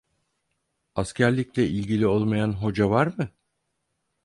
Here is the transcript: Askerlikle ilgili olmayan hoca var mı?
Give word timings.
Askerlikle 0.95 1.67
ilgili 1.67 2.07
olmayan 2.07 2.51
hoca 2.53 2.89
var 2.89 3.07
mı? 3.17 3.29